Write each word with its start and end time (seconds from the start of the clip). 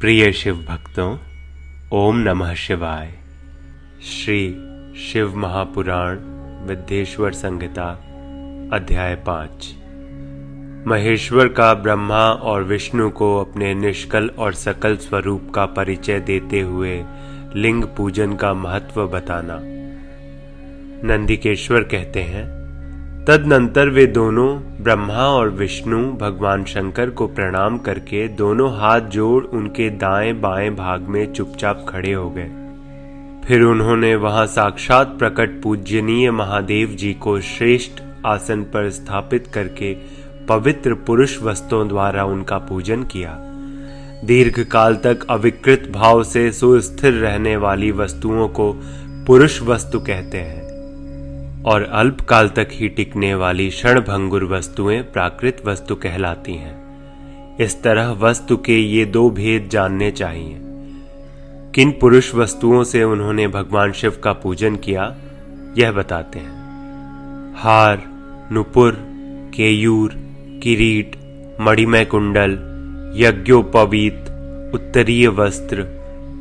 प्रिय 0.00 0.32
शिव 0.32 0.54
भक्तों, 0.54 1.18
ओम 1.92 2.16
नमः 2.16 2.54
शिवाय। 2.54 3.12
श्री 4.02 4.52
शिव 5.00 5.36
महापुराण 5.36 6.18
विद्येश्वर 6.66 7.32
संहिता, 7.32 7.90
अध्याय 8.72 9.14
पाँच। 9.14 9.74
महेश्वर 10.88 11.48
का 11.48 11.74
ब्रह्मा 11.74 12.32
और 12.32 12.62
विष्णु 12.62 13.10
को 13.10 13.40
अपने 13.40 13.74
निष्कल 13.74 14.28
और 14.28 14.52
सकल 14.52 14.96
स्वरूप 14.96 15.52
का 15.54 15.66
परिचय 15.66 16.20
देते 16.20 16.60
हुए 16.60 17.04
लिंग 17.56 17.84
पूजन 17.84 18.36
का 18.36 18.54
महत्व 18.54 19.06
बताना। 19.06 19.58
नंदिकेश्वर 21.08 21.82
कहते 21.82 22.22
हैं 22.22 22.59
तदनंतर 23.30 23.88
वे 23.88 24.06
दोनों, 24.06 24.58
ब्रह्मा 24.58 25.14
और 25.14 25.50
विष्णु, 25.50 26.12
भगवान 26.12 26.64
शंकर 26.64 27.10
को 27.10 27.26
प्रणाम 27.26 27.78
करके 27.78 28.28
दोनों 28.28 28.78
हाथ 28.78 29.00
जोड़ 29.00 29.44
उनके 29.44 29.90
दाएँ 29.90 30.32
बाएँ 30.32 30.70
भाग 30.70 31.00
में 31.00 31.32
चुपचाप 31.32 31.86
खड़े 31.88 32.12
हो 32.12 32.30
गए। 32.30 32.50
फिर 33.44 33.62
उन्होंने 33.62 34.16
वहाँ 34.16 34.46
साक्षात 34.46 35.06
प्रकट 35.18 35.62
पूजनीय 35.62 36.30
महादेव 36.30 36.88
जी 36.88 37.14
को 37.14 37.40
श्रेष्ठ 37.40 38.02
आसन 38.26 38.62
पर 38.62 38.90
स्थापित 38.90 39.46
करके 39.46 39.96
पवित्र 40.48 40.94
पुरुष 40.94 41.42
वस्तुओं 41.42 41.88
द्वारा 41.88 42.24
उनका 42.24 42.58
पूजन 42.58 43.02
किया। 43.02 43.36
दीर्घ 44.24 44.64
काल 44.64 44.96
तक 44.96 45.26
अविकृत 45.30 45.88
भाव 45.94 46.22
से 46.22 46.52
सुस्थिर 46.52 47.12
रहने 47.12 47.56
वाली 47.56 47.90
वस्तुओं 47.90 48.48
को 48.48 48.72
पुरुष 49.26 49.62
वस्तु 49.62 50.00
कहते 50.00 50.38
हैं। 50.38 50.59
और 51.66 51.82
अल्प 51.82 52.20
काल 52.20 52.48
तक 52.48 52.68
ही 52.72 52.88
टिकने 52.88 53.34
वाली 53.34 53.68
क्षण 53.70 54.00
भंगुर 54.00 54.44
वस्तुएँ 54.44 55.02
प्राकृत 55.02 55.62
वस्तु 55.66 55.94
कहलाती 55.94 56.54
हैं। 56.54 56.90
इस 57.56 57.82
तरह 57.82 58.10
वस्तु 58.10 58.56
के 58.56 58.78
ये 58.78 59.04
दो 59.04 59.30
भेद 59.30 59.68
जानने 59.72 60.10
चाहिए। 60.10 60.56
किन 61.74 61.90
पुरुष 61.90 62.34
वस्तुओं 62.34 62.84
से 62.84 63.04
उन्होंने 63.04 63.48
भगवान 63.48 63.92
शिव 63.92 64.20
का 64.24 64.32
पूजन 64.32 64.76
किया, 64.76 65.16
यह 65.78 65.92
बताते 65.92 66.38
हैं। 66.38 66.60
हार, 67.58 68.02
नुपुर, 68.52 68.98
केयूर, 69.54 70.10
किरीट, 70.62 71.16
मणिमय 71.60 72.04
कुंडल, 72.04 72.52
यज्ञोपवीत, 73.16 74.24
उत्तरीय 74.74 75.28
वस्त्र, 75.28 75.84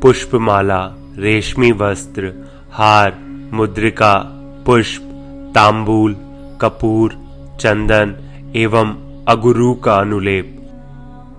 पुष्पमाला, 0.01 0.95
रेशमी 1.17 1.71
वस्त्र, 1.71 2.33
हार, 2.71 3.17
मुद्रिका, 3.53 4.35
पुष्प 4.65 5.08
तांबूल, 5.55 6.15
कपूर, 6.61 7.11
चंदन 7.59 8.15
एवं 8.55 9.09
अगुरु 9.27 9.73
का 9.73 9.95
अनुलेप। 9.95 10.55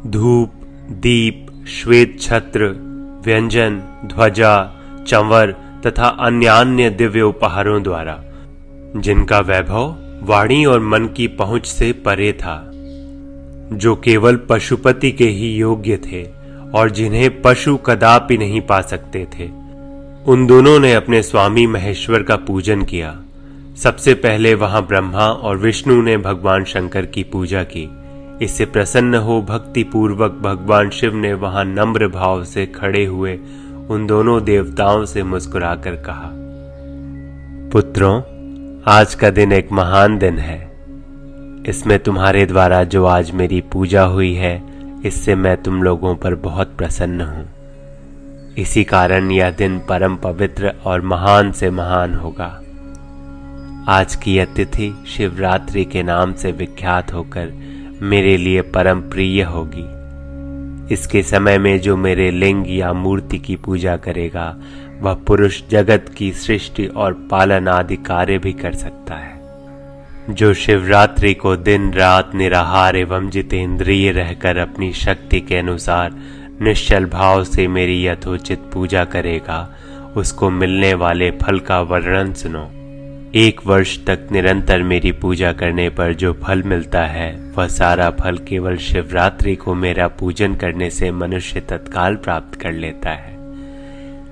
धूप, 0.06 0.52
दीप, 0.91 1.47
श्वेत 1.69 2.20
छत्र, 2.20 2.64
व्यंजन, 3.25 3.83
ध्वजा, 4.05 4.75
चंवर 5.06 5.56
तथा 5.86 6.08
अन्य 6.08 6.47
अन्य 6.47 6.91
दिव्य 6.91 7.22
उपहारों 7.22 7.83
द्वारा। 7.83 8.25
जिनका 8.97 9.39
वैभव 9.39 9.97
वाणी 10.22 10.64
और 10.64 10.80
मन 10.80 11.06
की 11.06 11.27
पहुँच 11.27 11.67
से 11.67 11.92
परे 11.92 12.33
था, 12.33 12.70
जो 13.72 13.97
केवल 13.97 14.36
पशुपति 14.36 15.12
के 15.12 15.24
ही 15.24 15.56
योग्य 15.56 15.97
थे 15.97 16.24
और 16.74 16.91
जिन्हें 16.91 17.42
पशु 17.42 17.77
कदापि 17.77 18.39
नहीं 18.39 18.61
पा 18.61 18.80
सकते 18.80 19.27
थे। 19.39 19.50
उन 20.27 20.47
दोनों 20.47 20.80
ने 20.80 20.95
अपने 20.95 21.22
स्वामी 21.22 21.67
महेश्वर 21.67 22.22
का 22.22 22.36
पूजन 22.36 22.83
किया। 22.83 23.20
सबसे 23.77 24.15
पहले 24.15 24.55
वहाँ 24.55 24.87
ब्रह्मा 24.87 25.27
और 25.27 25.57
विष्णु 25.57 26.01
ने 26.03 26.17
भगवान 26.17 26.65
शंकर 26.65 27.07
की 27.07 27.23
पूजा 27.23 27.63
की। 27.63 27.89
इससे 28.43 28.65
प्रसन्न 28.65 29.15
हो 29.15 29.41
भक्ति 29.43 29.83
पूर्वक 29.83 30.33
भगवान 30.43 30.91
शिव 30.91 31.15
ने 31.15 31.33
वहाँ 31.35 31.65
नम्र 31.65 32.09
भाव 32.09 32.45
से 32.45 32.67
खड़े 32.67 33.05
हुए 33.05 33.39
उन 33.91 34.07
दोनों 34.07 34.43
देवताओं 34.45 35.05
से 35.05 35.23
मुस्कुराकर 35.23 35.97
कहा, 35.97 36.31
पुत्रों, 37.73 38.21
आज 38.86 39.14
का 39.14 39.30
दिन 39.30 39.53
एक 39.53 39.73
महान 39.73 40.19
दिन 40.19 40.39
है। 40.39 40.59
इसमें 41.69 41.98
तुम्हारे 41.98 42.47
द्वारा 42.47 42.83
जो 42.85 43.05
आज 43.05 43.30
मेरी 43.30 43.61
पूजा 43.73 44.03
हुई 44.05 44.33
है, 44.35 44.63
इससे 45.07 45.35
मैं 45.35 45.57
तुम 45.63 45.83
लोगों 45.83 46.14
पर 46.17 46.35
बहुत 46.35 46.77
प्रसन्न 46.79 47.20
हूँ। 47.20 48.55
इसी 48.59 48.85
कारण 48.85 49.30
यह 49.30 49.51
दिन 49.51 49.79
परम 49.79 50.17
पवित्र 50.17 50.75
और 50.85 51.01
महान 51.01 51.53
से 51.53 51.70
महान 51.70 52.14
होगा। 52.14 52.61
आज 53.90 54.14
की 54.17 54.39
अतिथि 54.39 55.05
शिवरात्रि 55.08 55.84
के 55.84 56.02
नाम 56.02 56.34
से 56.34 56.52
विख्यात 56.52 57.12
होकर 57.12 57.52
मेरे 58.02 58.36
लिए 58.36 58.62
परम 58.62 59.01
प्रिय 59.01 59.42
होगी। 59.42 60.95
इसके 60.95 61.23
समय 61.23 61.58
में 61.58 61.80
जो 61.80 61.96
मेरे 61.96 62.30
लिंग 62.30 62.64
या 62.68 62.92
मूर्ति 62.92 63.39
की 63.39 63.56
पूजा 63.56 63.96
करेगा, 63.96 64.56
वह 65.00 65.14
पुरुष 65.14 65.62
जगत 65.70 66.14
की 66.17 66.33
सृष्टि 66.33 66.86
और 66.86 67.12
पालन 67.12 67.68
आदि 67.68 67.96
कार्य 67.96 68.39
भी 68.39 68.52
कर 68.52 68.73
सकता 68.73 69.14
है। 69.14 70.34
जो 70.34 70.55
शिवरात्रि 70.55 71.34
को 71.34 71.56
दिन 71.56 71.92
रात 71.92 72.34
निराहार 72.34 72.96
एवं 72.96 73.30
जितेंद्रिय 73.30 74.11
रहकर 74.11 74.56
अपनी 74.56 74.92
शक्ति 74.92 75.40
के 75.40 75.56
अनुसार 75.56 76.11
निश्चल 76.61 77.05
भाव 77.05 77.45
से 77.45 77.68
मेरी 77.68 78.06
यथोचित 78.06 78.58
पूजा 78.58 79.05
करेगा, 79.05 79.74
उसको 80.17 80.50
मिलने 80.50 80.95
वाले 80.95 81.30
फल 81.30 81.58
का 81.58 81.80
वर्णन 81.80 82.33
सुनो। 82.33 82.80
एक 83.35 83.61
वर्ष 83.67 84.05
तक 84.07 84.29
निरंतर 84.33 84.83
मेरी 84.83 85.13
पूजा 85.13 85.52
करने 85.52 85.91
पर 85.91 86.14
जो 86.14 86.33
फल 86.33 86.63
मिलता 86.63 87.02
है, 87.02 87.52
वह 87.57 87.67
सारा 87.67 88.11
फल 88.11 88.39
केवल 88.39 88.77
शिवरात्रि 88.77 89.57
को 89.57 89.74
मेरा 89.74 90.08
पूजन 90.08 90.55
करने 90.55 90.91
से 90.91 91.11
मनुष्य 91.11 91.61
तत्काल 91.61 92.17
प्राप्त 92.17 92.61
कर 92.61 92.73
लेता 92.73 93.11
है। 93.11 93.36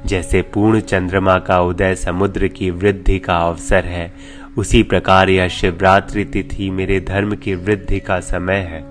जैसे 0.07 0.43
पूर्ण 0.43 0.81
चंद्रमा 0.81 1.39
का 1.39 1.61
उदय 1.61 1.95
समुद्र 1.95 2.49
की 2.49 2.71
वृद्धि 2.71 3.19
का 3.19 3.37
अवसर 3.37 3.85
है, 3.85 4.13
उसी 4.57 4.83
प्रकार 4.83 5.29
यह 5.29 5.49
शिवरात्रि 5.49 6.25
तिथि 6.25 6.71
मेरे 6.71 7.01
धर्म 7.01 7.37
की 7.37 7.55
वृद्धि 7.55 8.01
का 8.01 8.21
समय 8.21 8.57
है। 8.57 8.85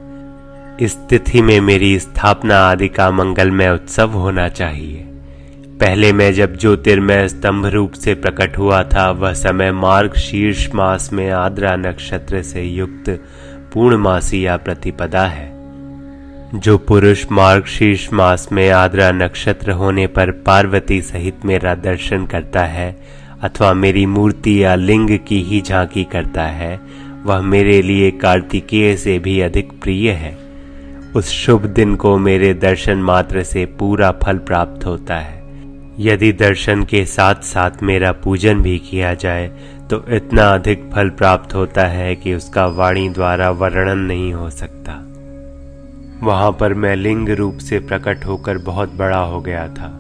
इस 0.85 0.97
तिथि 0.97 1.41
में 1.41 1.61
मेरी 1.61 1.99
स्थापना 1.99 2.59
आदि 2.59 2.87
का 2.87 3.11
मंगलमय 3.11 3.69
उत्सव 3.69 4.09
होना 4.09 4.49
चाहिए। 4.49 5.06
पहले 5.81 6.13
मैं 6.13 6.33
जब 6.33 6.57
ज्योतिर्मय 6.57 7.27
स्तंभ 7.27 7.65
रूप 7.65 7.93
से 7.93 8.13
प्रकट 8.13 8.57
हुआ 8.57 8.83
था, 8.83 9.11
वह 9.11 9.33
समय 9.33 9.71
मार्ग 9.71 10.13
शीर्ष 10.13 10.69
मास 10.75 11.09
में 11.13 11.31
आद्रा 11.31 11.75
नक्षत्र 11.75 12.41
से 12.41 12.63
युक्त 12.63 13.09
पूर्णमासी 13.73 14.45
या 14.45 14.57
प्रतिपदा 14.57 15.25
है। 15.25 15.53
जो 16.55 16.77
पुरुष 16.77 17.25
मार्ग 17.31 17.65
शीर्ष 17.65 18.13
मास 18.13 18.49
में 18.51 18.69
आद्रा 18.69 19.11
नक्षत्र 19.11 19.71
होने 19.71 20.07
पर 20.07 20.31
पार्वती 20.31 21.01
सहित 21.01 21.45
मेरा 21.45 21.75
दर्शन 21.75 22.25
करता 22.25 22.63
है, 22.63 22.99
अथवा 23.41 23.73
मेरी 23.73 24.05
मूर्ति 24.05 24.63
या 24.63 24.75
लिंग 24.75 25.19
की 25.27 25.41
ही 25.41 25.61
झांकी 25.61 26.03
करता 26.03 26.43
है, 26.43 26.79
वह 27.23 27.41
मेरे 27.41 27.81
लिए 27.81 28.11
कार्तिकेय 28.11 28.97
से 28.97 29.19
भी 29.19 29.41
अधिक 29.41 29.71
प्रिय 29.81 30.11
है। 30.11 30.37
उस 31.15 31.29
शुभ 31.29 31.65
दिन 31.65 31.95
को 31.95 32.17
मेरे 32.17 32.53
दर्शन 32.53 32.97
मात्र 32.97 33.43
से 33.43 33.65
पूरा 33.65 34.11
फल 34.11 34.37
प्राप्त 34.37 34.85
होता 34.85 35.15
है। 35.15 35.36
यदि 35.99 36.31
दर्शन 36.31 36.83
के 36.83 37.05
साथ 37.05 37.35
साथ 37.35 37.83
मेरा 37.83 38.11
पूजन 38.11 38.61
भी 38.61 38.77
किया 38.79 39.13
जाए 39.13 39.47
तो 39.89 40.03
इतना 40.09 40.43
अधिक 40.49 40.89
फल 40.93 41.09
प्राप्त 41.09 41.53
होता 41.55 41.85
है 41.85 42.15
कि 42.15 42.33
उसका 42.33 42.65
वाणी 42.65 43.09
द्वारा 43.09 43.49
वर्णन 43.51 43.99
नहीं 43.99 44.33
हो 44.33 44.49
सकता। 44.49 44.93
वहाँ 46.23 46.51
पर 46.51 46.73
मैं 46.73 46.95
लिंग 46.95 47.29
रूप 47.29 47.57
से 47.57 47.79
प्रकट 47.79 48.25
होकर 48.25 48.57
बहुत 48.57 48.93
बड़ा 48.95 49.19
हो 49.19 49.41
गया 49.41 49.67
था। 49.67 49.91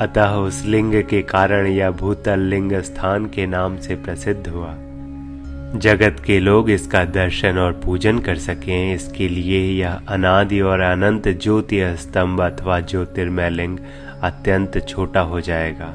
अतः 0.00 0.34
उस 0.36 0.64
लिंग 0.64 1.02
के 1.02 1.22
कारण 1.22 1.66
यह 1.66 1.90
भूतल 1.90 2.40
लिंग 2.40 2.72
स्थान 2.82 3.26
के 3.26 3.46
नाम 3.46 3.76
से 3.76 3.94
प्रसिद्ध 3.94 4.46
हुआ। 4.48 4.74
जगत 5.78 6.22
के 6.26 6.38
लोग 6.40 6.70
इसका 6.70 7.04
दर्शन 7.04 7.58
और 7.58 7.72
पूजन 7.84 8.18
कर 8.18 8.36
सकें, 8.36 8.94
इसके 8.94 9.28
लिए 9.28 9.60
यह 9.80 10.00
अनादि 10.08 10.60
और 10.60 10.80
अनंत 10.80 11.28
ज्योति 11.42 11.80
स्तंभ 11.96 12.40
अथवा 12.42 12.80
ज्योतिर्मय 12.80 13.50
लिंग 13.50 13.78
अत्यंत 14.22 14.78
छोटा 14.88 15.20
हो 15.22 15.40
जाएगा। 15.40 15.92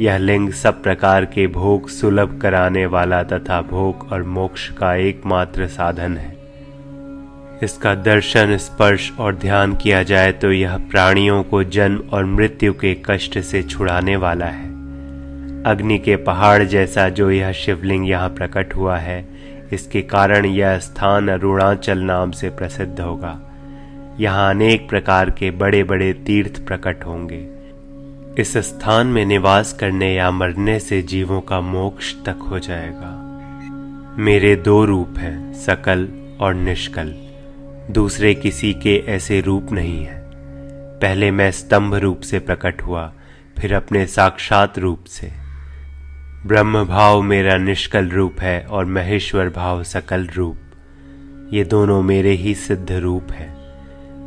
यह 0.00 0.16
लिंग 0.18 0.50
सब 0.52 0.82
प्रकार 0.82 1.24
के 1.24 1.46
भोग 1.46 1.88
सुलभ 1.88 2.38
कराने 2.42 2.86
वाला 2.86 3.22
तथा 3.22 3.60
भोग 3.62 4.08
और 4.12 4.22
मोक्ष 4.22 4.68
का 4.70 4.94
एकमात्र 4.94 5.66
साधन 5.68 6.16
है। 6.16 6.34
इसका 7.62 7.94
दर्शन, 7.94 8.56
स्पर्श 8.56 9.10
और 9.20 9.34
ध्यान 9.34 9.74
किया 9.74 10.02
जाए 10.02 10.32
तो 10.32 10.50
यह 10.52 10.76
प्राणियों 10.90 11.42
को 11.42 11.62
जन्म 11.64 12.02
और 12.12 12.24
मृत्यु 12.24 12.72
के 12.72 12.94
कष्ट 13.04 13.38
से 13.40 13.62
छुड़ाने 13.62 14.16
वाला 14.16 14.46
है। 14.46 14.68
अग्नि 15.64 15.98
के 15.98 16.16
पहाड़ 16.16 16.62
जैसा 16.64 17.08
जो 17.08 17.30
यह 17.30 17.52
शिवलिंग 17.54 18.08
यहाँ 18.08 18.28
प्रकट 18.28 18.74
हुआ 18.74 18.96
है, 18.98 19.24
इसके 19.72 20.02
कारण 20.02 20.46
यह 20.46 20.78
स्थान 20.78 21.28
अरुणाचल 21.28 21.98
नाम 22.00 22.30
से 22.30 22.50
प्रसिद्ध 22.50 23.00
होगा। 23.00 23.38
यहाँ 24.20 24.50
अनेक 24.50 24.88
प्रकार 24.88 25.30
के 25.30 25.50
बड़े 25.50 25.84
बड़े 25.84 26.12
तीर्थ 26.12 26.66
प्रकट 26.66 27.04
होंगे। 27.04 27.48
इस 28.42 28.56
स्थान 28.56 29.06
में 29.06 29.26
निवास 29.26 29.72
करने 29.72 30.14
या 30.14 30.30
मरने 30.30 30.80
से 30.80 31.02
जीवों 31.02 31.40
का 31.40 31.60
मोक्ष 31.60 32.14
तक 32.14 32.36
हो 32.50 32.58
जाएगा। 32.58 33.22
मेरे 34.18 34.56
दो 34.56 34.84
रूप 34.84 35.14
हैं, 35.18 35.52
सकल 35.54 36.08
और 36.40 36.54
निष्कल। 36.54 37.14
दूसरे 37.90 38.34
किसी 38.34 38.74
के 38.74 39.04
ऐसे 39.06 39.40
रूप 39.40 39.72
नहीं 39.72 40.04
है। 40.04 40.22
पहले 41.00 41.30
मैं 41.30 41.50
स्तंभ 41.50 41.94
रूप 41.94 42.20
से 42.20 42.38
प्रकट 42.38 42.82
हुआ, 42.82 43.12
फिर 43.58 43.74
अपने 43.74 44.06
साक्षात 44.06 44.78
रूप 44.78 45.04
से। 45.04 45.30
ब्रह्म 46.46 46.84
भाव 46.84 47.22
मेरा 47.22 47.56
निष्कल 47.56 48.08
रूप 48.08 48.40
है 48.40 48.64
और 48.64 48.84
महेश्वर 48.84 49.48
भाव 49.48 49.82
सकल 49.82 50.26
रूप। 50.26 50.58
ये 51.52 51.64
दोनों 51.64 52.02
मेरे 52.02 52.30
ही 52.30 52.54
सिद्ध 52.54 52.92
रूप 52.92 53.32
है। 53.32 53.55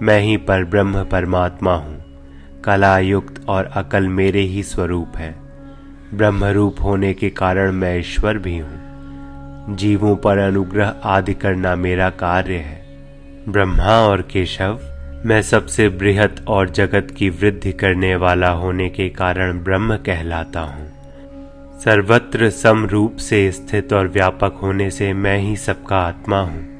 मैं 0.01 0.21
ही 0.21 0.37
पर 0.37 0.63
ब्रह्म 0.63 1.03
परमात्मा 1.03 1.73
हूँ। 1.75 2.03
कला 2.63 2.99
युक्त 2.99 3.45
और 3.49 3.65
अकल 3.65 4.07
मेरे 4.07 4.41
ही 4.41 4.63
स्वरूप 4.63 5.17
है। 5.17 5.35
ब्रह्म 6.13 6.45
रूप 6.45 6.75
होने 6.83 7.13
के 7.13 7.29
कारण 7.29 7.71
मैं 7.71 7.99
ईश्वर 7.99 8.37
भी 8.37 8.57
हूँ। 8.57 9.75
जीवों 9.75 10.15
पर 10.15 10.37
अनुग्रह 10.37 10.95
आदि 11.03 11.33
करना 11.33 11.75
मेरा 11.75 12.09
कार्य 12.09 12.55
है। 12.55 12.85
ब्रह्मा 13.49 13.99
और 13.99 14.21
केशव, 14.21 14.79
मैं 15.25 15.41
सबसे 15.41 15.89
बृहत 15.89 16.45
और 16.47 16.69
जगत 16.69 17.07
की 17.17 17.29
वृद्धि 17.29 17.71
करने 17.71 18.15
वाला 18.15 18.49
होने 18.49 18.89
के 18.89 19.09
कारण 19.09 19.63
ब्रह्म 19.63 19.95
कहलाता 19.95 20.59
हूँ। 20.59 20.87
सर्वत्र 21.79 22.49
सम 22.49 22.85
रूप 22.85 23.15
से 23.15 23.51
स्थित 23.51 23.93
और 23.93 24.07
व्यापक 24.07 24.59
होने 24.63 24.89
से 24.89 25.13
मैं 25.13 25.37
ही 25.37 25.55
सबका 25.55 25.97
आत्मा 25.97 26.39
हूँ। 26.39 26.78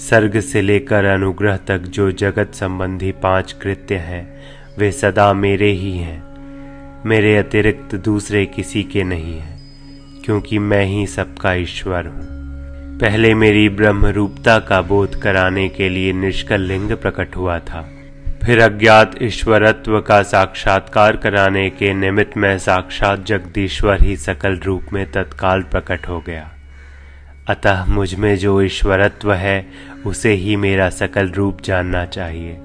सर्ग 0.00 0.40
से 0.40 0.62
लेकर 0.62 1.04
अनुग्रह 1.04 1.56
तक 1.56 1.78
जो 1.78 2.10
जगत 2.12 2.54
संबंधी 2.54 3.12
पाँच 3.12 3.52
कृत्य 3.52 3.94
हैं, 3.94 4.40
वे 4.78 4.90
सदा 4.92 5.32
मेरे 5.32 5.70
ही 5.70 5.96
हैं। 5.98 7.02
मेरे 7.06 7.36
अतिरिक्त 7.36 7.94
दूसरे 7.94 8.44
किसी 8.46 8.82
के 8.82 9.02
नहीं 9.02 9.38
हैं, 9.38 9.58
क्योंकि 10.24 10.58
मैं 10.58 10.84
ही 10.84 11.06
सबका 11.06 11.52
ईश्वर 11.54 12.06
हूँ। 12.06 12.98
पहले 12.98 13.34
मेरी 13.34 13.68
ब्रह्म 13.68 14.06
रूपता 14.06 14.58
का 14.58 14.80
बोध 14.82 15.20
कराने 15.22 15.68
के 15.68 15.88
लिए 15.88 16.12
निष्कल 16.12 16.60
लिंग 16.60 16.92
प्रकट 16.92 17.36
हुआ 17.36 17.58
था। 17.58 17.88
फिर 18.44 18.60
अज्ञात 18.60 19.16
ईश्वरत्व 19.22 20.00
का 20.00 20.22
साक्षात्कार 20.22 21.16
कराने 21.16 21.68
के 21.70 21.92
निमित्त 21.94 22.36
में 22.36 22.58
साक्षात 22.58 23.24
जगदीश्वर 23.26 24.02
ही 24.02 24.16
सकल 24.16 24.58
रूप 24.58 24.92
में 24.92 25.04
तत्काल 25.12 25.62
प्रकट 25.62 26.08
हो 26.08 26.20
गया। 26.20 26.50
अतः 27.50 27.84
मुझमें 27.84 28.36
जो 28.36 28.62
ईश्वरत्व 28.62 29.32
है, 29.32 29.66
उसे 30.06 30.32
ही 30.32 30.56
मेरा 30.56 30.90
सकल 30.90 31.28
रूप 31.28 31.62
जानना 31.62 32.04
चाहिए, 32.06 32.58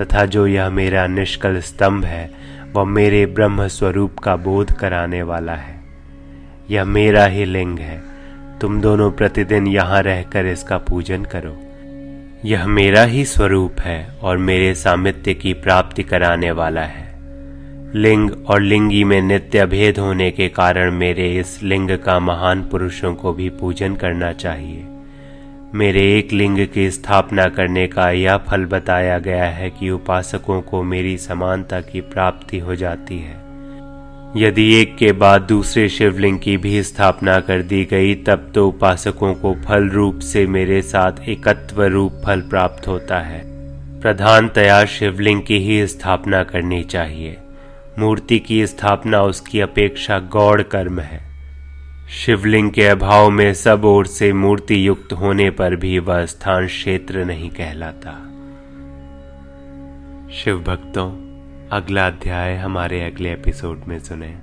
तथा 0.00 0.24
जो 0.24 0.46
यह 0.46 0.70
मेरा 0.70 1.06
निष्कल 1.06 1.60
स्तंभ 1.60 2.04
है, 2.04 2.30
वह 2.72 2.84
मेरे 2.84 3.26
ब्रह्म 3.26 3.66
स्वरूप 3.66 4.18
का 4.18 4.36
बोध 4.36 4.72
कराने 4.72 5.22
वाला 5.22 5.54
है। 5.54 5.80
यह 6.70 6.84
मेरा 6.84 7.24
ही 7.24 7.44
लिंग 7.44 7.78
है। 7.78 8.02
तुम 8.60 8.80
दोनों 8.80 9.10
प्रतिदिन 9.10 9.66
यहाँ 9.66 10.02
रहकर 10.02 10.46
इसका 10.46 10.78
पूजन 10.78 11.24
करो। 11.24 11.62
यह 12.44 12.66
मेरा 12.66 13.02
ही 13.02 13.24
स्वरूप 13.24 13.80
है 13.80 14.08
और 14.22 14.38
मेरे 14.38 14.74
सामित्य 14.74 15.34
की 15.34 15.52
प्राप्ति 15.52 16.02
कराने 16.02 16.50
वाला 16.50 16.82
है। 16.82 17.07
लिंग 17.94 18.30
और 18.46 18.60
लिंगी 18.60 19.04
में 19.04 19.22
नित्य 19.22 19.66
भेद 19.66 19.98
होने 19.98 20.30
के 20.30 20.48
कारण 20.48 20.92
मेरे 20.92 21.38
इस 21.38 21.62
लिंग 21.62 21.90
का 21.90 22.20
महान 22.20 22.62
पुरुषों 22.62 23.14
को 23.14 23.32
भी 23.32 23.48
पूजन 23.48 23.94
करना 23.94 24.32
चाहिए। 24.32 24.84
मेरे 25.74 26.18
एक 26.18 26.32
लिंग 26.32 26.66
की 26.74 26.90
स्थापना 26.90 27.46
करने 27.46 27.86
का 27.86 28.10
यह 28.10 28.36
फल 28.36 28.64
बताया 28.64 29.18
गया 29.18 29.44
है 29.44 29.70
कि 29.70 29.90
उपासकों 29.90 30.62
को 30.62 30.82
मेरी 30.82 31.18
समानता 31.18 31.80
की 31.80 32.00
प्राप्ति 32.00 32.58
हो 32.58 32.74
जाती 32.74 33.18
है। 33.18 33.36
यदि 34.36 34.74
एक 34.74 34.96
के 34.96 35.12
बाद 35.12 35.42
दूसरे 35.42 35.88
शिवलिंग 35.88 36.38
की 36.38 36.56
भी 36.56 36.82
स्थापना 36.82 37.40
कर 37.40 37.62
दी 37.62 37.84
गई, 37.84 38.14
तब 38.14 38.52
तो 38.54 38.68
उपासकों 38.68 39.34
को 39.34 39.54
फल 39.54 39.88
रूप 39.88 40.18
से 40.18 40.46
मेरे 40.46 40.82
साथ 40.82 41.12
एकत्व 41.28 41.82
रूप 41.82 42.12
फल 42.24 42.40
प्राप्त 42.40 42.88
होता 42.88 43.18
है। 43.18 43.42
प्रधानतया 44.00 44.84
शिवलिंग 44.84 45.42
की 45.42 45.58
ही 45.58 45.86
स्थापना 45.86 46.42
करनी 46.42 46.84
चाहिए। 46.84 47.36
मूर्ति 47.98 48.38
की 48.38 48.66
स्थापना 48.66 49.22
उसकी 49.22 49.60
अपेक्षा 49.60 50.18
गौड़ 50.18 50.62
कर्म 50.62 51.00
है। 51.00 51.28
शिवलिंग 52.08 52.70
के 52.70 52.88
अभाव 52.88 53.30
में 53.30 53.54
सब 53.54 53.84
ओर 53.84 54.06
से 54.06 54.32
मूर्ति 54.32 54.88
युक्त 54.88 55.12
होने 55.12 55.50
पर 55.50 55.76
भी 55.76 55.98
वह 55.98 56.26
स्थान 56.26 56.66
क्षेत्र 56.66 57.24
नहीं 57.24 57.50
कहलाता। 57.50 58.10
शिव 60.34 60.60
भक्तों 60.60 61.10
अगला 61.72 62.06
अध्याय 62.06 62.56
हमारे 62.56 63.04
अगले 63.04 63.32
एपिसोड 63.32 63.82
में 63.88 63.98
सुने। 63.98 64.38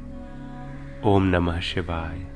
ओम 1.05 1.23
नमः 1.23 1.59
शिवाय। 1.59 2.34